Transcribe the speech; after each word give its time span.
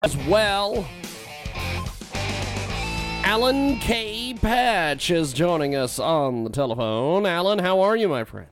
As 0.00 0.16
well, 0.28 0.86
Alan 3.24 3.80
K. 3.80 4.32
Patch 4.40 5.10
is 5.10 5.32
joining 5.32 5.74
us 5.74 5.98
on 5.98 6.44
the 6.44 6.50
telephone. 6.50 7.26
Alan, 7.26 7.58
how 7.58 7.80
are 7.80 7.96
you, 7.96 8.08
my 8.08 8.22
friend? 8.22 8.46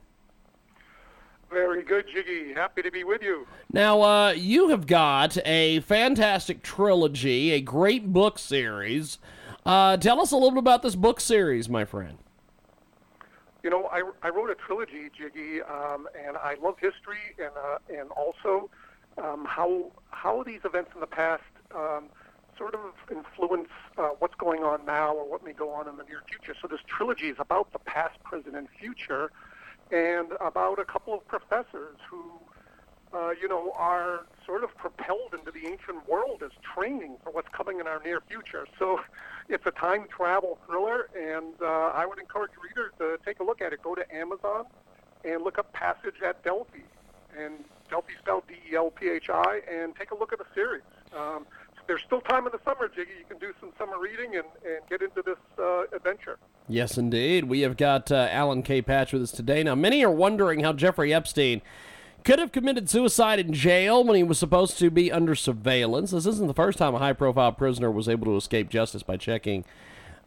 Very 1.49 1.83
good, 1.83 2.03
Jiggy. 2.13 2.53
Happy 2.53 2.81
to 2.81 2.91
be 2.91 3.05
with 3.05 3.21
you. 3.21 3.47
Now, 3.71 4.01
uh, 4.01 4.31
you 4.31 4.67
have 4.67 4.87
got 4.87 5.37
a 5.45 5.79
fantastic 5.79 6.63
trilogy, 6.63 7.53
a 7.53 7.61
great 7.61 8.11
book 8.11 8.39
series. 8.39 9.17
Uh, 9.65 9.95
tell 9.95 10.19
us 10.19 10.33
a 10.33 10.35
little 10.35 10.51
bit 10.51 10.59
about 10.59 10.81
this 10.81 10.95
book 10.95 11.21
series, 11.21 11.69
my 11.69 11.85
friend. 11.85 12.17
You 13.63 13.69
know, 13.69 13.85
I, 13.85 14.01
I 14.21 14.29
wrote 14.31 14.49
a 14.49 14.55
trilogy, 14.55 15.09
Jiggy, 15.17 15.61
um, 15.61 16.09
and 16.27 16.35
I 16.35 16.55
love 16.61 16.75
history 16.77 17.35
and 17.39 17.51
uh, 17.55 17.77
and 17.89 18.11
also 18.11 18.69
um, 19.23 19.45
how 19.45 19.91
how 20.11 20.43
these 20.43 20.61
events 20.63 20.91
in 20.95 21.01
the 21.01 21.07
past 21.07 21.43
um, 21.75 22.05
sort 22.57 22.73
of 22.73 22.93
influence 23.11 23.69
uh, 23.97 24.09
what's 24.19 24.35
going 24.35 24.63
on 24.63 24.85
now 24.85 25.13
or 25.13 25.29
what 25.29 25.43
may 25.45 25.53
go 25.53 25.69
on 25.71 25.87
in 25.87 25.95
the 25.97 26.03
near 26.03 26.23
future. 26.27 26.55
So 26.59 26.67
this 26.67 26.79
trilogy 26.87 27.29
is 27.29 27.37
about 27.39 27.71
the 27.71 27.79
past, 27.79 28.21
present, 28.23 28.55
and 28.55 28.67
future, 28.79 29.31
and 29.91 30.31
about 30.41 30.79
a 30.79 30.85
couple 30.85 31.13
of 31.13 31.25
professors 31.27 31.97
who, 32.09 32.23
uh, 33.13 33.31
you 33.39 33.47
know, 33.47 33.73
are 33.77 34.25
sort 34.45 34.63
of 34.63 34.75
propelled 34.75 35.33
into 35.37 35.51
the 35.51 35.67
ancient 35.67 36.07
world 36.09 36.41
as 36.43 36.51
training 36.73 37.17
for 37.23 37.31
what's 37.31 37.49
coming 37.49 37.79
in 37.79 37.87
our 37.87 38.01
near 38.03 38.21
future. 38.21 38.65
So 38.79 38.99
it's 39.49 39.65
a 39.65 39.71
time 39.71 40.05
travel 40.09 40.57
thriller, 40.65 41.09
and 41.15 41.53
uh, 41.61 41.91
I 41.93 42.05
would 42.05 42.19
encourage 42.19 42.51
readers 42.61 42.91
to 42.97 43.17
take 43.23 43.39
a 43.39 43.43
look 43.43 43.61
at 43.61 43.71
it. 43.71 43.83
Go 43.83 43.93
to 43.95 44.15
Amazon 44.15 44.65
and 45.23 45.43
look 45.43 45.57
up 45.57 45.71
Passage 45.73 46.15
at 46.25 46.43
Delphi, 46.43 46.79
and 47.37 47.63
Delphi 47.89 48.13
spelled 48.19 48.43
D-E-L-P-H-I, 48.47 49.61
and 49.71 49.95
take 49.95 50.11
a 50.11 50.15
look 50.15 50.33
at 50.33 50.39
the 50.39 50.45
series. 50.53 50.83
Um, 51.15 51.45
there's 51.87 52.01
still 52.03 52.21
time 52.21 52.45
in 52.45 52.51
the 52.51 52.59
summer, 52.65 52.89
Jiggy. 52.89 53.11
You 53.17 53.25
can 53.27 53.37
do 53.37 53.53
some 53.59 53.71
summer 53.77 53.97
reading 53.99 54.35
and, 54.35 54.45
and 54.65 54.87
get 54.89 55.01
into 55.01 55.21
this 55.25 55.37
uh, 55.57 55.83
adventure. 55.95 56.37
Yes, 56.67 56.97
indeed. 56.97 57.45
We 57.45 57.61
have 57.61 57.77
got 57.77 58.11
uh, 58.11 58.27
Alan 58.29 58.61
K. 58.61 58.81
Patch 58.81 59.13
with 59.13 59.21
us 59.21 59.31
today. 59.31 59.63
Now, 59.63 59.75
many 59.75 60.03
are 60.03 60.11
wondering 60.11 60.61
how 60.61 60.73
Jeffrey 60.73 61.13
Epstein 61.13 61.61
could 62.25 62.39
have 62.39 62.51
committed 62.51 62.89
suicide 62.89 63.39
in 63.39 63.53
jail 63.53 64.03
when 64.03 64.17
he 64.17 64.23
was 64.23 64.37
supposed 64.37 64.77
to 64.79 64.91
be 64.91 65.09
under 65.11 65.33
surveillance. 65.33 66.11
This 66.11 66.25
isn't 66.25 66.47
the 66.47 66.53
first 66.53 66.77
time 66.77 66.93
a 66.93 66.99
high 66.99 67.13
profile 67.13 67.53
prisoner 67.53 67.89
was 67.89 68.09
able 68.09 68.25
to 68.25 68.35
escape 68.35 68.67
justice 68.69 69.01
by 69.01 69.15
checking 69.15 69.63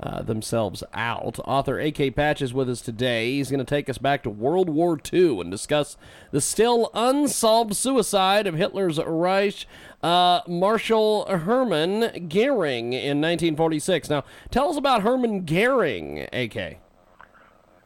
uh, 0.03 0.23
themselves 0.23 0.83
out. 0.95 1.39
Author 1.45 1.79
A.K. 1.79 2.11
Patch 2.13 2.41
is 2.41 2.55
with 2.55 2.71
us 2.71 2.81
today. 2.81 3.33
He's 3.33 3.51
going 3.51 3.59
to 3.59 3.65
take 3.65 3.89
us 3.89 3.99
back 3.99 4.23
to 4.23 4.31
World 4.31 4.69
War 4.69 4.99
II 5.13 5.41
and 5.41 5.51
discuss 5.51 5.97
the 6.31 6.41
still 6.41 6.91
unsolved 6.95 7.77
suicide 7.77 8.47
of 8.47 8.55
Hitler's 8.55 8.99
Reich 8.99 9.67
uh, 10.03 10.41
Marshal 10.49 11.27
Hermann 11.27 12.29
Goering 12.29 12.93
in 12.93 13.21
1946. 13.21 14.09
Now, 14.11 14.25
tell 14.51 14.71
us 14.71 14.77
about 14.77 15.03
Hermann 15.03 15.45
Goering, 15.45 16.27
A.K. 16.33 16.79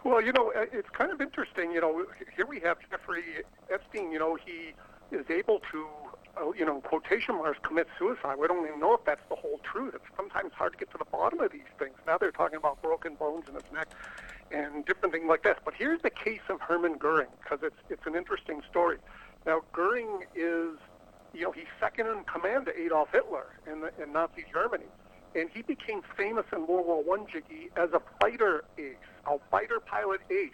Well, 0.04 0.22
you 0.22 0.32
know, 0.32 0.52
it's 0.54 0.88
kind 0.90 1.10
of 1.10 1.20
interesting. 1.20 1.72
You 1.72 1.80
know, 1.80 2.04
here 2.36 2.46
we 2.46 2.60
have 2.60 2.76
Jeffrey 2.90 3.24
Epstein. 3.72 4.12
You 4.12 4.18
know, 4.18 4.36
he 4.36 4.74
is 5.10 5.24
able 5.30 5.60
to, 5.72 5.86
uh, 6.03 6.03
you 6.56 6.64
know, 6.64 6.80
quotation 6.80 7.36
marks, 7.36 7.58
commit 7.62 7.88
suicide. 7.98 8.36
We 8.38 8.46
don't 8.46 8.66
even 8.66 8.80
know 8.80 8.94
if 8.94 9.04
that's 9.04 9.26
the 9.28 9.36
whole 9.36 9.60
truth. 9.62 9.94
It's 9.94 10.04
sometimes 10.16 10.52
hard 10.52 10.72
to 10.72 10.78
get 10.78 10.90
to 10.92 10.98
the 10.98 11.04
bottom 11.04 11.40
of 11.40 11.52
these 11.52 11.62
things. 11.78 11.94
Now 12.06 12.18
they're 12.18 12.32
talking 12.32 12.56
about 12.56 12.80
broken 12.82 13.14
bones 13.14 13.48
in 13.48 13.54
his 13.54 13.64
neck 13.72 13.88
and 14.50 14.84
different 14.84 15.14
things 15.14 15.26
like 15.28 15.42
this. 15.42 15.56
But 15.64 15.74
here's 15.74 16.02
the 16.02 16.10
case 16.10 16.42
of 16.48 16.60
Hermann 16.60 16.98
Goering 16.98 17.28
because 17.42 17.60
it's 17.62 17.76
it's 17.88 18.06
an 18.06 18.14
interesting 18.14 18.62
story. 18.70 18.98
Now 19.46 19.62
Goering 19.72 20.24
is, 20.34 20.76
you 21.32 21.42
know, 21.42 21.52
he's 21.52 21.70
second 21.80 22.06
in 22.08 22.24
command 22.24 22.66
to 22.66 22.80
Adolf 22.80 23.10
Hitler 23.12 23.46
in, 23.70 23.80
the, 23.80 23.92
in 24.02 24.12
Nazi 24.12 24.44
Germany 24.52 24.86
and 25.34 25.50
he 25.50 25.62
became 25.62 26.02
famous 26.16 26.46
in 26.52 26.66
World 26.66 26.86
War 26.86 27.02
One, 27.02 27.26
Jiggy, 27.26 27.70
as 27.76 27.90
a 27.92 28.00
fighter 28.20 28.64
ace, 28.78 28.94
a 29.26 29.38
fighter 29.50 29.80
pilot 29.80 30.20
ace. 30.30 30.50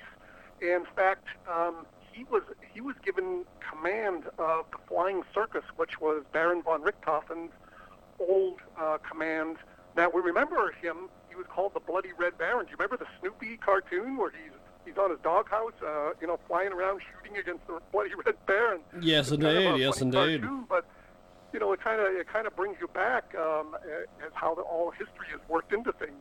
In 0.61 0.85
fact, 0.97 1.27
um, 1.51 1.87
he 2.13 2.25
was 2.25 2.43
he 2.73 2.81
was 2.81 2.97
given 3.05 3.45
command 3.61 4.25
of 4.39 4.67
the 4.73 4.79
Flying 4.89 5.23
Circus, 5.35 5.65
which 5.77 6.01
was 6.01 6.25
Baron 6.33 6.63
von 6.63 6.83
Richthofen's 6.83 7.53
old 8.19 8.61
uh, 8.79 8.99
command. 8.99 9.57
Now 9.97 10.11
we 10.13 10.21
remember 10.21 10.73
him. 10.73 11.09
He 11.29 11.37
was 11.37 11.47
called 11.49 11.75
the 11.75 11.81
Bloody 11.81 12.13
Red 12.19 12.37
Baron. 12.39 12.67
Do 12.67 12.71
you 12.71 12.77
remember 12.77 12.97
the 12.97 13.11
Snoopy 13.21 13.59
cartoon 13.59 14.17
where 14.17 14.31
he's 14.31 14.53
he's 14.85 14.99
on 14.99 15.11
his 15.11 15.21
doghouse, 15.21 15.73
uh, 15.87 16.13
you 16.21 16.27
know, 16.27 16.39
flying 16.47 16.73
around 16.73 17.01
shooting 17.01 17.39
against 17.39 17.67
the 17.67 17.81
Bloody 17.93 18.11
Red 18.15 18.35
Baron? 18.47 18.81
Yes, 19.01 19.31
indeed. 19.31 19.47
Kind 19.47 19.69
of 19.69 19.79
yes, 19.79 20.01
indeed. 20.01 20.43
Cartoon, 20.43 20.65
but 20.69 20.85
you 21.53 21.59
know, 21.59 21.73
it 21.73 21.81
kind 21.81 22.01
of 22.01 22.07
it 22.09 22.29
kind 22.29 22.47
of 22.47 22.55
brings 22.57 22.77
you 22.81 22.89
back 22.89 23.35
um, 23.35 23.77
as 24.25 24.33
how 24.35 24.55
the, 24.55 24.63
all 24.63 24.91
history 24.91 25.27
has 25.31 25.41
worked 25.49 25.73
into 25.73 25.93
things. 25.93 26.21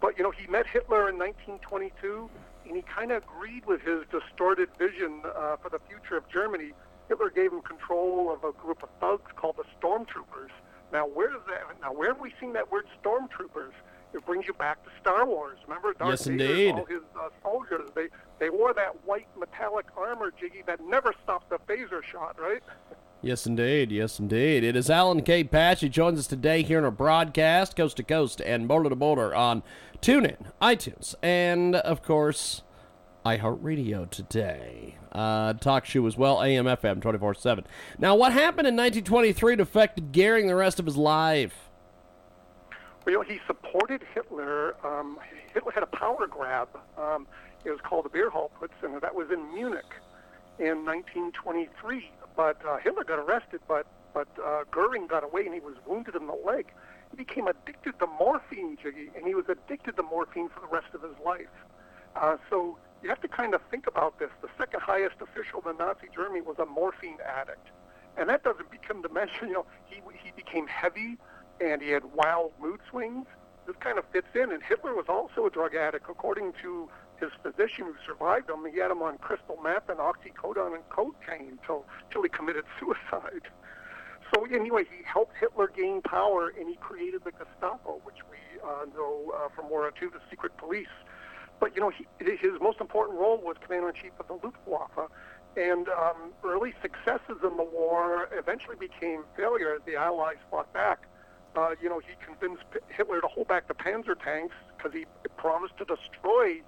But 0.00 0.16
you 0.16 0.24
know, 0.24 0.30
he 0.30 0.46
met 0.46 0.66
Hitler 0.66 1.08
in 1.08 1.18
1922, 1.18 2.30
and 2.70 2.76
he 2.76 2.84
kind 2.84 3.10
of 3.10 3.24
agreed 3.24 3.66
with 3.66 3.80
his 3.82 4.04
distorted 4.12 4.68
vision 4.78 5.22
uh, 5.24 5.56
for 5.56 5.70
the 5.70 5.80
future 5.88 6.16
of 6.16 6.22
Germany. 6.28 6.70
Hitler 7.08 7.28
gave 7.28 7.52
him 7.52 7.62
control 7.62 8.32
of 8.32 8.44
a 8.44 8.52
group 8.52 8.84
of 8.84 8.88
thugs 9.00 9.28
called 9.34 9.56
the 9.56 9.64
Stormtroopers. 9.82 10.50
Now, 10.92 11.04
where 11.04 11.30
is 11.30 11.42
that? 11.48 11.62
Now, 11.82 11.92
where 11.92 12.12
have 12.12 12.20
we 12.20 12.32
seen 12.40 12.52
that 12.52 12.70
word 12.70 12.86
Stormtroopers? 13.02 13.72
It 14.14 14.24
brings 14.24 14.46
you 14.46 14.54
back 14.54 14.84
to 14.84 14.90
Star 15.00 15.26
Wars. 15.26 15.58
Remember 15.66 15.94
Darth 15.94 16.10
yes, 16.10 16.26
Vader 16.26 16.44
indeed. 16.44 16.74
all 16.76 16.84
his 16.84 17.02
uh, 17.18 17.28
soldiers? 17.42 17.90
They 17.96 18.06
they 18.38 18.50
wore 18.50 18.72
that 18.74 19.04
white 19.04 19.26
metallic 19.36 19.86
armor, 19.96 20.32
Jiggy, 20.38 20.62
that 20.68 20.80
never 20.80 21.12
stopped 21.24 21.50
a 21.52 21.58
phaser 21.58 22.04
shot, 22.04 22.38
right? 22.40 22.62
Yes, 23.22 23.46
indeed. 23.46 23.92
Yes, 23.92 24.18
indeed. 24.18 24.64
It 24.64 24.74
is 24.76 24.88
Alan 24.88 25.20
K. 25.22 25.44
Patch. 25.44 25.82
He 25.82 25.90
joins 25.90 26.18
us 26.18 26.26
today 26.26 26.62
here 26.62 26.78
in 26.78 26.86
a 26.86 26.90
broadcast, 26.90 27.76
coast 27.76 27.98
to 27.98 28.02
coast 28.02 28.40
and 28.40 28.66
border 28.66 28.88
to 28.88 28.96
border 28.96 29.34
on 29.34 29.62
TuneIn, 30.00 30.46
iTunes, 30.62 31.14
and, 31.22 31.76
of 31.76 32.02
course, 32.02 32.62
iHeartRadio 33.26 34.08
today. 34.08 34.96
Uh, 35.12 35.52
talk 35.52 35.84
show 35.84 36.06
as 36.06 36.16
well, 36.16 36.42
AM, 36.42 36.64
FM, 36.64 37.02
24 37.02 37.34
7. 37.34 37.66
Now, 37.98 38.16
what 38.16 38.32
happened 38.32 38.66
in 38.66 38.74
1923 38.74 39.56
that 39.56 39.62
affected 39.62 40.12
Goering 40.12 40.46
the 40.46 40.54
rest 40.54 40.80
of 40.80 40.86
his 40.86 40.96
life? 40.96 41.68
Well, 43.04 43.20
he 43.20 43.38
supported 43.46 44.00
Hitler. 44.14 44.76
Um, 44.82 45.18
Hitler 45.52 45.72
had 45.72 45.82
a 45.82 45.86
power 45.86 46.26
grab. 46.26 46.68
Um, 46.96 47.26
it 47.66 47.70
was 47.70 47.80
called 47.82 48.06
the 48.06 48.08
Beer 48.08 48.30
Hall 48.30 48.50
Putsch, 48.58 48.70
and 48.82 48.98
that 49.02 49.14
was 49.14 49.30
in 49.30 49.52
Munich 49.54 49.92
in 50.58 50.86
1923 50.86 52.10
but 52.40 52.56
uh, 52.66 52.78
Hitler 52.78 53.04
got 53.04 53.18
arrested, 53.18 53.60
but 53.68 53.86
but 54.14 54.26
uh, 54.42 54.64
Goering 54.70 55.06
got 55.06 55.22
away 55.22 55.44
and 55.44 55.52
he 55.52 55.60
was 55.60 55.74
wounded 55.86 56.14
in 56.14 56.26
the 56.26 56.32
leg. 56.32 56.72
He 57.10 57.16
became 57.18 57.46
addicted 57.46 57.98
to 57.98 58.06
morphine, 58.06 58.78
Jiggy, 58.82 59.10
and 59.14 59.26
he 59.26 59.34
was 59.34 59.44
addicted 59.50 59.96
to 59.96 60.02
morphine 60.02 60.48
for 60.48 60.60
the 60.60 60.66
rest 60.68 60.94
of 60.94 61.02
his 61.02 61.12
life. 61.22 61.52
Uh, 62.16 62.38
so 62.48 62.78
you 63.02 63.10
have 63.10 63.20
to 63.20 63.28
kind 63.28 63.52
of 63.54 63.60
think 63.70 63.86
about 63.86 64.18
this. 64.18 64.30
The 64.40 64.48
second 64.56 64.80
highest 64.80 65.16
official 65.20 65.62
in 65.68 65.76
Nazi 65.76 66.06
Germany 66.14 66.40
was 66.40 66.58
a 66.58 66.64
morphine 66.64 67.18
addict, 67.22 67.68
and 68.16 68.30
that 68.30 68.42
doesn't 68.42 68.70
become 68.70 69.02
to 69.02 69.10
mention. 69.10 69.48
You 69.48 69.52
know, 69.52 69.66
he 69.84 70.00
he 70.24 70.32
became 70.34 70.66
heavy, 70.66 71.18
and 71.60 71.82
he 71.82 71.90
had 71.90 72.04
wild 72.14 72.52
mood 72.58 72.80
swings. 72.88 73.26
This 73.66 73.76
kind 73.80 73.98
of 73.98 74.06
fits 74.14 74.32
in. 74.34 74.50
And 74.50 74.62
Hitler 74.62 74.94
was 74.94 75.10
also 75.10 75.44
a 75.44 75.50
drug 75.50 75.74
addict, 75.74 76.06
according 76.08 76.54
to 76.62 76.88
his 77.20 77.30
physician 77.42 77.86
who 77.86 77.94
survived 78.06 78.48
him, 78.50 78.66
he 78.72 78.78
had 78.78 78.90
him 78.90 79.02
on 79.02 79.18
crystal 79.18 79.58
meth 79.62 79.88
and 79.88 79.98
oxycodone 79.98 80.74
and 80.74 80.88
cocaine 80.88 81.58
until, 81.60 81.84
until 82.06 82.22
he 82.22 82.28
committed 82.28 82.64
suicide. 82.78 83.46
So 84.34 84.44
anyway, 84.46 84.84
he 84.84 85.02
helped 85.04 85.36
Hitler 85.38 85.70
gain 85.74 86.02
power, 86.02 86.52
and 86.58 86.68
he 86.68 86.76
created 86.76 87.22
the 87.24 87.32
Gestapo, 87.32 88.00
which 88.04 88.18
we 88.30 88.38
uh, 88.62 88.86
know 88.94 89.32
uh, 89.34 89.48
from 89.54 89.70
World 89.70 89.92
War 90.00 90.02
II, 90.02 90.08
the 90.08 90.20
secret 90.30 90.56
police. 90.56 90.94
But 91.58 91.74
you 91.74 91.82
know, 91.82 91.90
he, 91.90 92.06
his 92.18 92.60
most 92.60 92.80
important 92.80 93.18
role 93.18 93.38
was 93.38 93.56
commander-in-chief 93.62 94.12
of 94.18 94.28
the 94.28 94.34
Luftwaffe, 94.46 95.10
and 95.56 95.88
um, 95.88 96.32
early 96.44 96.74
successes 96.80 97.42
in 97.42 97.56
the 97.56 97.64
war 97.64 98.28
eventually 98.32 98.76
became 98.76 99.24
failure 99.36 99.74
as 99.74 99.82
the 99.84 99.96
Allies 99.96 100.36
fought 100.50 100.72
back. 100.72 101.06
Uh, 101.56 101.74
you 101.82 101.88
know, 101.88 101.98
he 101.98 102.14
convinced 102.24 102.62
Hitler 102.88 103.20
to 103.20 103.26
hold 103.26 103.48
back 103.48 103.66
the 103.66 103.74
Panzer 103.74 104.14
tanks 104.22 104.54
because 104.76 104.92
he 104.92 105.06
promised 105.36 105.76
to 105.78 105.84
destroy 105.84 106.62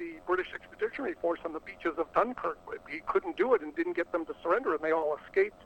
the 0.00 0.14
British 0.26 0.48
Expeditionary 0.54 1.14
Force 1.20 1.40
on 1.44 1.52
the 1.52 1.60
beaches 1.60 1.92
of 1.98 2.12
Dunkirk. 2.14 2.58
He 2.90 3.00
couldn't 3.06 3.36
do 3.36 3.54
it 3.54 3.60
and 3.60 3.76
didn't 3.76 3.94
get 3.94 4.10
them 4.10 4.24
to 4.26 4.34
surrender, 4.42 4.74
and 4.74 4.82
they 4.82 4.92
all 4.92 5.16
escaped. 5.24 5.62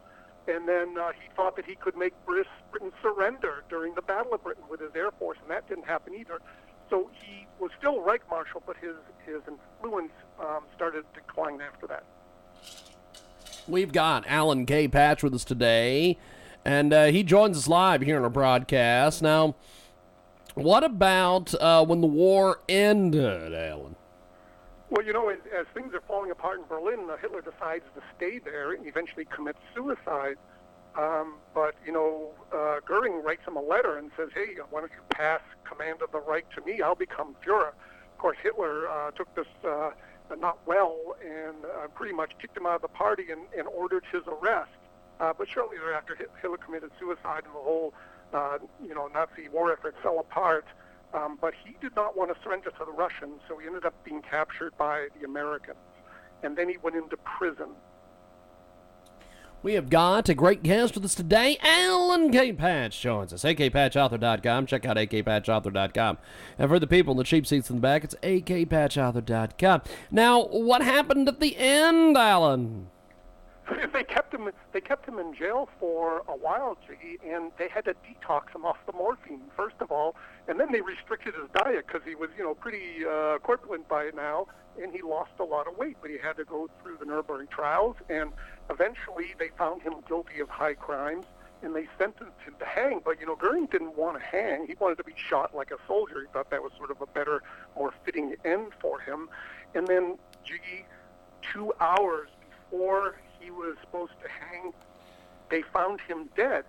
And 0.46 0.68
then 0.68 0.98
uh, 0.98 1.12
he 1.12 1.28
thought 1.34 1.56
that 1.56 1.64
he 1.64 1.76
could 1.76 1.96
make 1.96 2.12
Britain 2.26 2.92
surrender 3.00 3.64
during 3.70 3.94
the 3.94 4.02
Battle 4.02 4.34
of 4.34 4.42
Britain 4.42 4.64
with 4.68 4.80
his 4.80 4.90
air 4.94 5.10
force, 5.12 5.38
and 5.40 5.50
that 5.50 5.66
didn't 5.68 5.86
happen 5.86 6.14
either. 6.14 6.40
So 6.90 7.10
he 7.14 7.46
was 7.58 7.70
still 7.78 8.02
Reich 8.02 8.28
Marshal, 8.28 8.62
but 8.66 8.76
his 8.76 8.96
his 9.24 9.40
influence 9.48 10.12
um, 10.38 10.64
started 10.76 11.04
to 11.14 11.20
decline 11.20 11.62
after 11.62 11.86
that. 11.86 12.04
We've 13.66 13.92
got 13.92 14.24
Alan 14.26 14.66
K. 14.66 14.86
Patch 14.88 15.22
with 15.22 15.32
us 15.32 15.44
today, 15.44 16.18
and 16.62 16.92
uh, 16.92 17.04
he 17.06 17.22
joins 17.22 17.56
us 17.56 17.68
live 17.68 18.02
here 18.02 18.18
on 18.18 18.24
our 18.24 18.28
broadcast 18.28 19.22
now. 19.22 19.54
What 20.54 20.84
about 20.84 21.54
uh, 21.54 21.86
when 21.86 22.02
the 22.02 22.06
war 22.06 22.60
ended, 22.68 23.54
Alan? 23.54 23.96
Well, 24.94 25.04
you 25.04 25.12
know, 25.12 25.28
as, 25.28 25.40
as 25.52 25.66
things 25.74 25.92
are 25.92 26.02
falling 26.06 26.30
apart 26.30 26.60
in 26.60 26.66
Berlin, 26.66 27.10
uh, 27.10 27.16
Hitler 27.16 27.40
decides 27.40 27.82
to 27.96 28.02
stay 28.16 28.38
there 28.38 28.70
and 28.70 28.86
eventually 28.86 29.24
commits 29.24 29.58
suicide. 29.74 30.36
Um, 30.96 31.34
but, 31.52 31.74
you 31.84 31.90
know, 31.90 32.30
uh, 32.52 32.78
Goering 32.86 33.20
writes 33.24 33.42
him 33.44 33.56
a 33.56 33.60
letter 33.60 33.98
and 33.98 34.12
says, 34.16 34.28
hey, 34.32 34.54
why 34.70 34.82
don't 34.82 34.92
you 34.92 35.02
pass 35.10 35.40
command 35.64 36.00
of 36.00 36.12
the 36.12 36.20
Reich 36.20 36.48
to 36.54 36.64
me? 36.64 36.80
I'll 36.80 36.94
become 36.94 37.34
Fuhrer. 37.44 37.70
Of 37.70 38.18
course, 38.18 38.36
Hitler 38.40 38.88
uh, 38.88 39.10
took 39.10 39.34
this 39.34 39.48
uh, 39.68 39.90
not 40.38 40.64
well 40.64 41.16
and 41.20 41.64
uh, 41.64 41.88
pretty 41.88 42.14
much 42.14 42.30
kicked 42.40 42.56
him 42.56 42.64
out 42.64 42.76
of 42.76 42.82
the 42.82 42.88
party 42.88 43.32
and, 43.32 43.40
and 43.58 43.66
ordered 43.66 44.04
his 44.12 44.22
arrest. 44.28 44.70
Uh, 45.18 45.32
but 45.36 45.48
shortly 45.48 45.76
thereafter, 45.76 46.16
Hitler 46.40 46.58
committed 46.58 46.92
suicide 47.00 47.42
and 47.46 47.52
the 47.52 47.58
whole, 47.58 47.94
uh, 48.32 48.58
you 48.80 48.94
know, 48.94 49.08
Nazi 49.08 49.48
war 49.48 49.72
effort 49.72 49.96
fell 50.04 50.20
apart. 50.20 50.66
Um, 51.14 51.38
but 51.40 51.54
he 51.64 51.76
did 51.80 51.94
not 51.94 52.16
want 52.16 52.34
to 52.34 52.42
surrender 52.42 52.70
to 52.70 52.84
the 52.84 52.92
Russians, 52.92 53.40
so 53.48 53.56
he 53.56 53.66
ended 53.66 53.84
up 53.84 53.94
being 54.04 54.20
captured 54.20 54.76
by 54.76 55.08
the 55.18 55.24
Americans. 55.24 55.78
And 56.42 56.56
then 56.56 56.68
he 56.68 56.76
went 56.78 56.96
into 56.96 57.16
prison. 57.18 57.68
We 59.62 59.74
have 59.74 59.88
got 59.88 60.28
a 60.28 60.34
great 60.34 60.62
guest 60.62 60.94
with 60.94 61.06
us 61.06 61.14
today. 61.14 61.56
Alan 61.62 62.30
K. 62.30 62.52
Patch 62.52 63.00
joins 63.00 63.32
us. 63.32 63.44
akpatchauthor.com. 63.44 64.66
Check 64.66 64.84
out 64.84 64.98
akpatchauthor.com. 64.98 66.18
And 66.58 66.68
for 66.68 66.78
the 66.78 66.86
people 66.86 67.12
in 67.12 67.18
the 67.18 67.24
cheap 67.24 67.46
seats 67.46 67.70
in 67.70 67.76
the 67.76 67.80
back, 67.80 68.04
it's 68.04 68.14
akpatchauthor.com. 68.16 69.82
Now, 70.10 70.44
what 70.44 70.82
happened 70.82 71.28
at 71.28 71.40
the 71.40 71.56
end, 71.56 72.14
Alan? 72.18 72.88
they 73.94 74.04
kept 74.04 74.34
him. 74.34 74.50
They 74.72 74.80
kept 74.80 75.08
him 75.08 75.18
in 75.18 75.34
jail 75.34 75.70
for 75.80 76.18
a 76.28 76.36
while, 76.36 76.76
Jiggy, 76.86 77.18
and 77.26 77.50
they 77.58 77.68
had 77.68 77.86
to 77.86 77.94
detox 77.94 78.54
him 78.54 78.66
off 78.66 78.76
the 78.84 78.92
morphine 78.92 79.40
first 79.56 79.76
of 79.80 79.90
all, 79.90 80.14
and 80.48 80.60
then 80.60 80.70
they 80.72 80.80
restricted 80.80 81.34
his 81.34 81.48
diet 81.54 81.86
because 81.86 82.02
he 82.06 82.14
was, 82.14 82.30
you 82.36 82.44
know, 82.44 82.54
pretty 82.54 83.04
uh, 83.08 83.38
corpulent 83.38 83.88
by 83.88 84.10
now, 84.14 84.46
and 84.80 84.92
he 84.92 85.02
lost 85.02 85.32
a 85.38 85.44
lot 85.44 85.66
of 85.66 85.76
weight. 85.76 85.96
But 86.00 86.10
he 86.10 86.18
had 86.18 86.36
to 86.36 86.44
go 86.44 86.68
through 86.82 86.98
the 86.98 87.06
Nuremberg 87.06 87.50
trials, 87.50 87.96
and 88.10 88.30
eventually 88.70 89.34
they 89.38 89.48
found 89.56 89.82
him 89.82 89.94
guilty 90.06 90.40
of 90.40 90.48
high 90.48 90.74
crimes, 90.74 91.24
and 91.62 91.74
they 91.74 91.88
sentenced 91.98 92.40
him 92.44 92.54
to 92.58 92.66
hang. 92.66 93.00
But 93.04 93.20
you 93.20 93.26
know, 93.26 93.36
Goering 93.36 93.66
didn't 93.66 93.96
want 93.96 94.18
to 94.18 94.24
hang; 94.24 94.66
he 94.66 94.74
wanted 94.78 94.98
to 94.98 95.04
be 95.04 95.14
shot 95.16 95.54
like 95.54 95.70
a 95.70 95.78
soldier. 95.86 96.20
He 96.20 96.26
thought 96.32 96.50
that 96.50 96.62
was 96.62 96.72
sort 96.76 96.90
of 96.90 97.00
a 97.00 97.06
better, 97.06 97.42
more 97.76 97.94
fitting 98.04 98.36
end 98.44 98.72
for 98.80 99.00
him. 99.00 99.30
And 99.74 99.86
then, 99.86 100.18
Jiggy, 100.44 100.84
two 101.52 101.72
hours 101.80 102.28
before 102.70 103.16
he 103.40 103.50
was 103.50 103.76
supposed 103.80 104.12
to 104.22 104.28
hang, 104.28 104.72
they 105.48 105.62
found 105.62 106.00
him 106.02 106.28
dead 106.36 106.64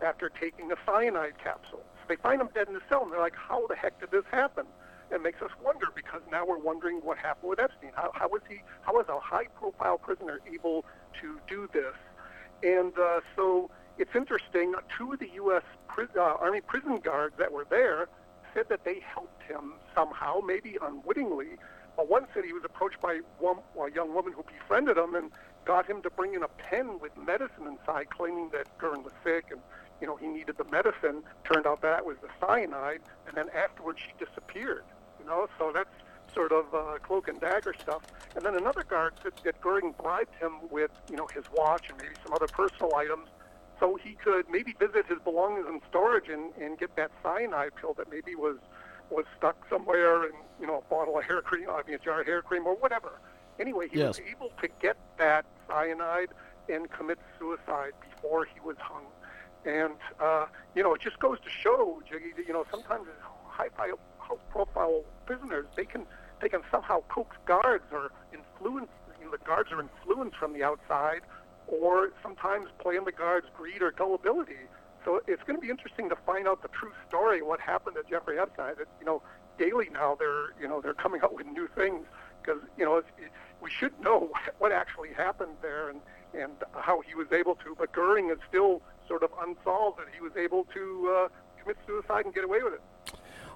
after 0.00 0.28
taking 0.28 0.72
a 0.72 0.76
cyanide 0.84 1.38
capsule. 1.38 1.84
They 2.12 2.16
find 2.16 2.42
him 2.42 2.50
dead 2.54 2.68
in 2.68 2.74
the 2.74 2.82
cell, 2.90 3.04
and 3.04 3.10
they're 3.10 3.20
like, 3.20 3.34
how 3.34 3.66
the 3.68 3.74
heck 3.74 3.98
did 3.98 4.10
this 4.10 4.24
happen? 4.30 4.66
It 5.10 5.22
makes 5.22 5.40
us 5.40 5.48
wonder 5.64 5.86
because 5.94 6.20
now 6.30 6.44
we're 6.44 6.58
wondering 6.58 6.98
what 6.98 7.16
happened 7.16 7.48
with 7.48 7.58
Epstein. 7.58 7.92
How, 7.94 8.10
how 8.12 8.28
was 8.28 8.42
he? 8.50 8.60
How 8.82 8.92
was 8.92 9.06
a 9.08 9.18
high-profile 9.18 9.96
prisoner 9.96 10.38
able 10.52 10.84
to 11.22 11.40
do 11.48 11.70
this? 11.72 11.94
And 12.62 12.92
uh, 12.98 13.20
so 13.34 13.70
it's 13.96 14.14
interesting. 14.14 14.74
Two 14.98 15.14
of 15.14 15.20
the 15.20 15.30
U.S. 15.36 15.62
Pri- 15.88 16.04
uh, 16.14 16.36
Army 16.38 16.60
prison 16.60 16.98
guards 16.98 17.34
that 17.38 17.50
were 17.50 17.64
there 17.70 18.08
said 18.52 18.68
that 18.68 18.84
they 18.84 19.00
helped 19.00 19.42
him 19.44 19.72
somehow, 19.94 20.40
maybe 20.46 20.76
unwittingly. 20.82 21.56
But 21.96 22.10
one 22.10 22.26
said 22.34 22.44
he 22.44 22.52
was 22.52 22.64
approached 22.66 23.00
by 23.00 23.20
one, 23.38 23.56
a 23.74 23.90
young 23.90 24.12
woman 24.12 24.34
who 24.34 24.42
befriended 24.42 24.98
him 24.98 25.14
and 25.14 25.30
got 25.64 25.88
him 25.88 26.02
to 26.02 26.10
bring 26.10 26.34
in 26.34 26.42
a 26.42 26.48
pen 26.48 26.98
with 27.00 27.16
medicine 27.16 27.66
inside, 27.66 28.10
claiming 28.10 28.50
that 28.50 28.66
Goering 28.78 29.02
was 29.02 29.12
sick 29.24 29.46
and 29.50 29.60
you 30.00 30.06
know 30.06 30.16
he 30.16 30.26
needed 30.26 30.56
the 30.58 30.64
medicine. 30.64 31.22
Turned 31.44 31.66
out 31.66 31.82
that 31.82 32.04
was 32.04 32.16
the 32.22 32.28
cyanide, 32.40 33.00
and 33.26 33.36
then 33.36 33.48
afterwards 33.50 34.00
she 34.00 34.12
disappeared. 34.24 34.84
You 35.20 35.26
know, 35.26 35.48
so 35.58 35.70
that's 35.72 35.94
sort 36.34 36.52
of 36.52 36.74
uh, 36.74 36.98
cloak 37.02 37.28
and 37.28 37.40
dagger 37.40 37.74
stuff. 37.80 38.02
And 38.34 38.44
then 38.44 38.56
another 38.56 38.82
guard 38.82 39.14
said 39.22 39.32
that 39.44 39.60
Goering 39.60 39.94
bribed 40.02 40.34
him 40.36 40.54
with 40.70 40.90
you 41.10 41.16
know 41.16 41.28
his 41.32 41.44
watch 41.54 41.88
and 41.88 41.98
maybe 41.98 42.14
some 42.24 42.32
other 42.34 42.48
personal 42.48 42.94
items. 42.94 43.28
So 43.78 43.96
he 43.96 44.12
could 44.14 44.48
maybe 44.48 44.74
visit 44.78 45.06
his 45.06 45.18
belongings 45.24 45.66
in 45.68 45.80
storage 45.88 46.28
and, 46.28 46.52
and 46.60 46.78
get 46.78 46.94
that 46.96 47.10
cyanide 47.22 47.74
pill 47.74 47.94
that 47.94 48.10
maybe 48.10 48.34
was 48.34 48.58
was 49.10 49.24
stuck 49.36 49.56
somewhere 49.68 50.24
in 50.24 50.32
you 50.60 50.66
know 50.66 50.78
a 50.78 50.90
bottle 50.90 51.18
of 51.18 51.24
hair 51.24 51.42
cream, 51.42 51.68
I 51.70 51.82
mean 51.86 51.96
a 51.96 51.98
jar 51.98 52.20
of 52.20 52.26
hair 52.26 52.42
cream 52.42 52.66
or 52.66 52.74
whatever. 52.76 53.20
Anyway, 53.58 53.88
he 53.88 53.98
Yes. 53.98 54.18
was 54.18 54.26
able 54.30 54.50
to 54.60 54.68
get 54.80 54.96
that 55.18 55.44
cyanide 55.68 56.30
and 56.68 56.90
commit 56.90 57.18
suicide 57.38 57.92
before 58.00 58.44
he 58.44 58.58
was 58.60 58.76
hung. 58.78 59.06
And 59.64 59.94
uh, 60.20 60.46
you 60.74 60.82
know, 60.82 60.94
it 60.94 61.00
just 61.00 61.18
goes 61.18 61.38
to 61.40 61.50
show, 61.50 62.02
Jiggy, 62.08 62.32
that 62.36 62.46
you 62.46 62.52
know 62.52 62.64
sometimes 62.70 63.06
high-profile 63.44 65.02
prisoners 65.26 65.66
they 65.76 65.84
can 65.84 66.06
they 66.40 66.48
can 66.48 66.62
somehow 66.70 67.02
coax 67.08 67.36
guards 67.46 67.84
or 67.92 68.10
influence. 68.32 68.90
You 69.20 69.26
know, 69.26 69.30
the 69.32 69.44
guards 69.44 69.70
are 69.70 69.80
influenced 69.80 70.36
from 70.36 70.52
the 70.52 70.64
outside, 70.64 71.20
or 71.68 72.10
sometimes 72.22 72.68
play 72.78 72.98
on 72.98 73.04
the 73.04 73.12
guards' 73.12 73.46
greed 73.56 73.82
or 73.82 73.92
gullibility. 73.92 74.66
So 75.04 75.20
it's 75.26 75.42
going 75.44 75.56
to 75.56 75.60
be 75.60 75.70
interesting 75.70 76.08
to 76.08 76.16
find 76.16 76.46
out 76.48 76.62
the 76.62 76.68
true 76.68 76.92
story, 77.08 77.42
what 77.42 77.60
happened 77.60 77.96
to 77.96 78.08
Jeffrey 78.08 78.38
Epstein. 78.38 78.74
It, 78.80 78.88
you 79.00 79.06
know, 79.06 79.22
daily 79.58 79.88
now 79.92 80.16
they're 80.18 80.54
you 80.60 80.66
know 80.66 80.80
they're 80.80 80.94
coming 80.94 81.20
out 81.22 81.34
with 81.34 81.46
new 81.46 81.68
things 81.76 82.04
because 82.42 82.60
you 82.76 82.84
know 82.84 83.02
we 83.60 83.70
should 83.70 83.98
know 84.00 84.30
what 84.58 84.72
actually 84.72 85.12
happened 85.12 85.56
there 85.62 85.88
and 85.90 86.00
and 86.34 86.52
how 86.74 87.00
he 87.00 87.14
was 87.14 87.26
able 87.32 87.54
to. 87.56 87.74
But 87.78 87.92
Goering 87.92 88.30
is 88.30 88.38
still 88.48 88.82
sort 89.06 89.22
of 89.22 89.30
unsolved 89.42 89.98
that 89.98 90.06
he 90.14 90.20
was 90.22 90.32
able 90.36 90.64
to 90.72 91.14
uh, 91.14 91.28
commit 91.60 91.76
suicide 91.86 92.24
and 92.24 92.34
get 92.34 92.44
away 92.44 92.62
with 92.62 92.74
it. 92.74 92.80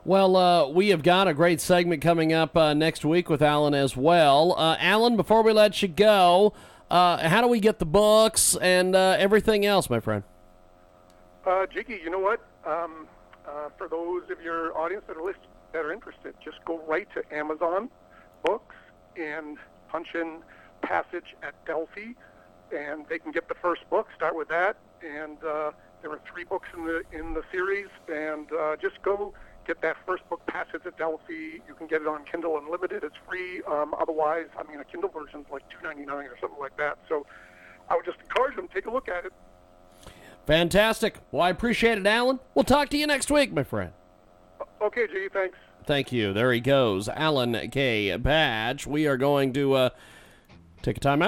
Well, 0.05 0.37
uh, 0.37 0.69
we 0.69 0.91
have 0.91 1.03
got 1.03 1.27
a 1.27 1.35
great 1.35 1.61
segment 1.61 2.03
coming 2.03 2.33
up 2.33 2.57
uh, 2.57 2.75
next 2.75 3.05
week 3.05 3.29
with 3.29 3.43
Alan 3.43 3.75
as 3.75 3.97
well. 3.97 4.55
Uh, 4.57 4.77
Alan, 4.79 5.17
before 5.17 5.43
we 5.43 5.53
let 5.53 5.83
you 5.83 5.89
go, 5.89 6.53
uh, 6.91 7.29
how 7.29 7.41
do 7.41 7.49
we 7.49 7.59
get 7.59 7.81
the 7.81 7.87
books 7.87 8.57
and 8.61 8.95
uh, 8.95 9.17
everything 9.19 9.67
else, 9.67 9.91
my 9.91 9.99
friend? 9.99 10.23
Uh, 11.45 11.67
Jiggy, 11.67 12.01
you 12.05 12.11
know 12.11 12.21
what? 12.21 12.41
Um, 12.65 13.09
uh, 13.49 13.71
for 13.77 13.89
those 13.89 14.31
of 14.31 14.41
your 14.41 14.77
audience 14.77 15.03
that 15.09 15.17
are 15.17 15.25
list- 15.25 15.39
that 15.73 15.85
are 15.85 15.93
interested, 15.93 16.35
just 16.45 16.65
go 16.65 16.81
right 16.87 17.09
to 17.15 17.35
Amazon 17.35 17.89
Books 18.45 18.77
and 19.17 19.59
punch 19.89 20.09
in 20.15 20.39
Passage 20.83 21.35
at 21.43 21.55
Delphi, 21.65 22.13
and 22.75 23.07
they 23.09 23.19
can 23.19 23.33
get 23.33 23.49
the 23.49 23.55
first 23.55 23.89
book. 23.91 24.09
Start 24.15 24.37
with 24.37 24.49
that, 24.49 24.77
and 25.03 25.39
uh, 25.43 25.73
there 26.03 26.11
are 26.11 26.21
three 26.31 26.45
books 26.45 26.69
in 26.77 26.85
the 26.85 27.03
in 27.13 27.35
the 27.35 27.43
series, 27.51 27.89
and 28.09 28.53
uh, 28.53 28.77
just 28.77 29.01
go 29.03 29.33
get 29.67 29.81
that 29.83 29.97
first 30.07 30.29
book, 30.29 30.45
Passage 30.47 30.83
at 30.85 30.97
Delphi. 30.97 31.59
You 31.67 31.75
can 31.77 31.87
get 31.87 32.03
it 32.03 32.07
on 32.07 32.25
Kindle 32.25 32.57
Unlimited. 32.59 33.03
It's 33.03 33.17
free. 33.29 33.63
Um, 33.63 33.95
otherwise, 33.99 34.47
I 34.57 34.63
mean, 34.71 34.79
a 34.81 34.85
Kindle 34.85 35.11
version 35.11 35.41
is 35.41 35.47
like 35.51 35.69
two 35.71 35.83
ninety 35.83 36.05
nine 36.05 36.27
or 36.27 36.37
something 36.41 36.61
like 36.61 36.77
that. 36.77 36.99
So, 37.09 37.27
I 37.89 37.97
would 37.97 38.05
just 38.05 38.19
encourage 38.21 38.55
them 38.57 38.69
take 38.73 38.87
a 38.87 38.91
look 38.91 39.09
at 39.09 39.25
it. 39.25 39.33
Fantastic. 40.47 41.17
Well, 41.33 41.43
I 41.43 41.51
appreciate 41.51 41.99
it, 41.99 42.07
Alan. 42.07 42.39
We'll 42.55 42.65
talk 42.65 42.89
to 42.91 42.97
you 42.97 43.07
next 43.09 43.31
week, 43.31 43.53
my 43.53 43.65
friend. 43.65 43.93
Okay, 44.81 45.09
G, 45.09 45.29
thanks. 45.33 45.59
Thank 45.87 46.11
you. 46.11 46.33
There 46.33 46.53
he 46.53 46.59
goes, 46.59 47.09
Alan 47.09 47.71
K. 47.71 48.19
Patch. 48.19 48.89
We 48.89 49.07
are 49.07 49.17
going 49.17 49.53
to 49.53 49.75
uh, 49.75 49.91
take 50.83 50.97
a 50.97 51.01
time 51.01 51.23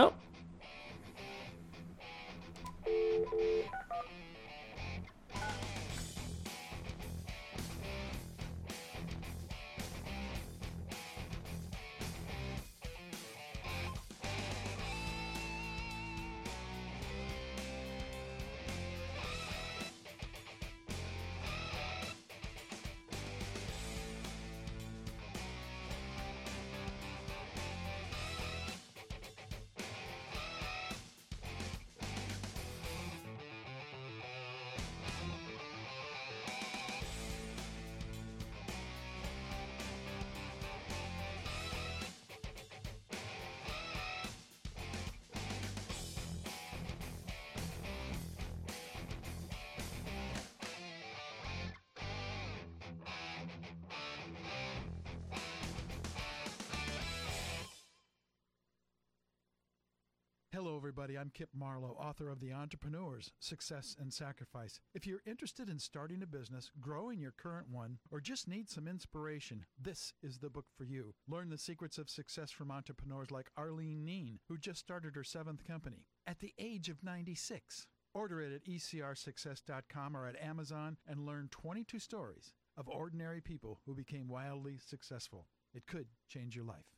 Hello, 60.58 60.76
everybody. 60.76 61.16
I'm 61.16 61.30
Kip 61.32 61.50
Marlowe, 61.54 61.96
author 62.00 62.28
of 62.28 62.40
The 62.40 62.52
Entrepreneur's 62.52 63.30
Success 63.38 63.94
and 64.00 64.12
Sacrifice. 64.12 64.80
If 64.92 65.06
you're 65.06 65.22
interested 65.24 65.68
in 65.68 65.78
starting 65.78 66.20
a 66.20 66.26
business, 66.26 66.72
growing 66.80 67.20
your 67.20 67.30
current 67.30 67.68
one, 67.70 67.98
or 68.10 68.20
just 68.20 68.48
need 68.48 68.68
some 68.68 68.88
inspiration, 68.88 69.66
this 69.80 70.12
is 70.20 70.38
the 70.38 70.50
book 70.50 70.64
for 70.76 70.82
you. 70.82 71.14
Learn 71.28 71.48
the 71.48 71.58
secrets 71.58 71.96
of 71.96 72.10
success 72.10 72.50
from 72.50 72.72
entrepreneurs 72.72 73.30
like 73.30 73.52
Arlene 73.56 74.04
Neen, 74.04 74.40
who 74.48 74.58
just 74.58 74.80
started 74.80 75.14
her 75.14 75.22
seventh 75.22 75.64
company 75.64 76.06
at 76.26 76.40
the 76.40 76.52
age 76.58 76.88
of 76.88 77.04
96. 77.04 77.86
Order 78.12 78.40
it 78.40 78.52
at 78.52 78.64
ecrsuccess.com 78.64 80.16
or 80.16 80.26
at 80.26 80.42
Amazon 80.42 80.96
and 81.06 81.24
learn 81.24 81.46
22 81.52 82.00
stories 82.00 82.52
of 82.78 82.88
ordinary 82.88 83.40
people 83.40 83.80
who 83.84 83.94
became 83.94 84.28
wildly 84.28 84.78
successful. 84.86 85.46
It 85.74 85.86
could 85.86 86.06
change 86.28 86.54
your 86.54 86.64
life. 86.64 86.97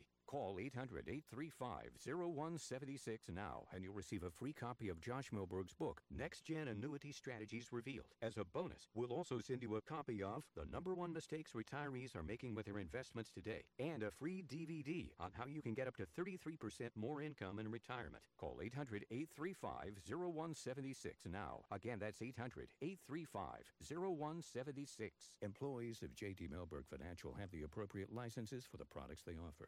Call 0.31 0.59
800 0.61 1.09
835 1.09 1.91
0176 2.05 3.27
now 3.35 3.63
and 3.73 3.83
you'll 3.83 3.93
receive 3.93 4.23
a 4.23 4.31
free 4.31 4.53
copy 4.53 4.87
of 4.87 5.01
Josh 5.01 5.29
Mellberg's 5.29 5.73
book, 5.73 6.01
Next 6.09 6.45
Gen 6.45 6.69
Annuity 6.69 7.11
Strategies 7.11 7.67
Revealed. 7.73 8.05
As 8.21 8.37
a 8.37 8.45
bonus, 8.45 8.87
we'll 8.95 9.11
also 9.11 9.39
send 9.39 9.61
you 9.61 9.75
a 9.75 9.81
copy 9.81 10.23
of 10.23 10.45
The 10.55 10.63
Number 10.71 10.93
One 10.93 11.11
Mistakes 11.11 11.51
Retirees 11.51 12.15
Are 12.15 12.23
Making 12.23 12.55
with 12.55 12.65
Their 12.65 12.79
Investments 12.79 13.29
Today 13.29 13.63
and 13.77 14.03
a 14.03 14.11
free 14.11 14.41
DVD 14.47 15.09
on 15.19 15.31
how 15.33 15.47
you 15.47 15.61
can 15.61 15.73
get 15.73 15.89
up 15.89 15.97
to 15.97 16.05
33% 16.17 16.91
more 16.95 17.21
income 17.21 17.59
in 17.59 17.69
retirement. 17.69 18.23
Call 18.39 18.61
800 18.63 19.05
835 19.11 19.99
0176 20.07 21.25
now. 21.29 21.59
Again, 21.73 21.99
that's 21.99 22.21
800 22.21 22.69
835 22.81 23.73
0176. 23.81 25.13
Employees 25.41 26.01
of 26.03 26.15
JD 26.15 26.49
Milberg 26.49 26.85
Financial 26.89 27.35
have 27.37 27.51
the 27.51 27.63
appropriate 27.63 28.15
licenses 28.15 28.63
for 28.63 28.77
the 28.77 28.85
products 28.85 29.23
they 29.23 29.33
offer. 29.33 29.67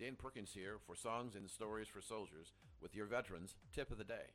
Dan 0.00 0.16
Perkins 0.16 0.52
here 0.54 0.78
for 0.86 0.96
Songs 0.96 1.34
and 1.36 1.50
Stories 1.50 1.86
for 1.86 2.00
Soldiers 2.00 2.54
with 2.80 2.94
your 2.94 3.04
veterans 3.04 3.54
tip 3.70 3.90
of 3.90 3.98
the 3.98 4.04
day. 4.04 4.32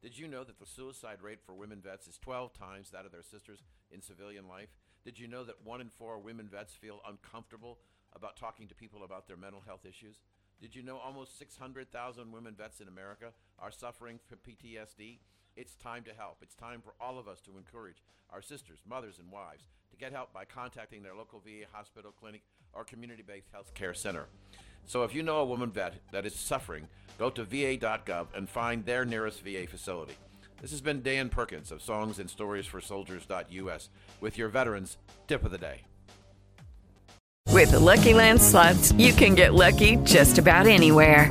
Did 0.00 0.18
you 0.18 0.26
know 0.26 0.42
that 0.42 0.58
the 0.58 0.64
suicide 0.64 1.18
rate 1.20 1.40
for 1.44 1.54
women 1.54 1.82
vets 1.82 2.06
is 2.06 2.16
12 2.16 2.54
times 2.54 2.88
that 2.90 3.04
of 3.04 3.12
their 3.12 3.22
sisters 3.22 3.62
in 3.90 4.00
civilian 4.00 4.48
life? 4.48 4.70
Did 5.04 5.18
you 5.18 5.28
know 5.28 5.44
that 5.44 5.62
one 5.62 5.82
in 5.82 5.90
four 5.90 6.18
women 6.18 6.48
vets 6.50 6.72
feel 6.72 7.02
uncomfortable 7.06 7.76
about 8.14 8.38
talking 8.38 8.68
to 8.68 8.74
people 8.74 9.04
about 9.04 9.28
their 9.28 9.36
mental 9.36 9.60
health 9.60 9.84
issues? 9.84 10.16
Did 10.62 10.74
you 10.74 10.82
know 10.82 10.96
almost 10.96 11.38
600,000 11.38 12.32
women 12.32 12.54
vets 12.56 12.80
in 12.80 12.88
America 12.88 13.34
are 13.58 13.70
suffering 13.70 14.18
from 14.26 14.38
PTSD? 14.38 15.18
It's 15.56 15.74
time 15.74 16.04
to 16.04 16.14
help. 16.16 16.38
It's 16.40 16.54
time 16.54 16.80
for 16.80 16.94
all 16.98 17.18
of 17.18 17.28
us 17.28 17.42
to 17.42 17.58
encourage 17.58 18.02
our 18.30 18.40
sisters, 18.40 18.80
mothers, 18.88 19.18
and 19.18 19.30
wives 19.30 19.68
to 19.96 20.04
get 20.04 20.12
help 20.12 20.32
by 20.32 20.44
contacting 20.44 21.02
their 21.02 21.14
local 21.14 21.40
VA 21.40 21.66
hospital, 21.72 22.12
clinic, 22.18 22.42
or 22.72 22.84
community 22.84 23.22
based 23.26 23.48
health 23.52 23.72
care 23.74 23.94
center. 23.94 24.26
So 24.84 25.02
if 25.02 25.14
you 25.14 25.22
know 25.22 25.38
a 25.38 25.44
woman 25.44 25.70
vet 25.70 25.94
that 26.12 26.26
is 26.26 26.34
suffering, 26.34 26.88
go 27.18 27.30
to 27.30 27.44
va.gov 27.44 28.26
and 28.34 28.48
find 28.48 28.84
their 28.84 29.04
nearest 29.04 29.42
VA 29.42 29.66
facility. 29.66 30.14
This 30.60 30.70
has 30.70 30.80
been 30.80 31.02
Dan 31.02 31.28
Perkins 31.28 31.70
of 31.70 31.82
Songs 31.82 32.18
and 32.18 32.30
Stories 32.30 32.66
for 32.66 32.80
Soldiers.us 32.80 33.88
with 34.20 34.38
your 34.38 34.48
veterans 34.48 34.96
tip 35.28 35.44
of 35.44 35.50
the 35.50 35.58
day. 35.58 35.82
With 37.52 37.70
the 37.70 37.80
Lucky 37.80 38.14
Land 38.14 38.40
slots, 38.40 38.92
you 38.92 39.12
can 39.12 39.34
get 39.34 39.54
lucky 39.54 39.96
just 39.96 40.38
about 40.38 40.66
anywhere. 40.66 41.30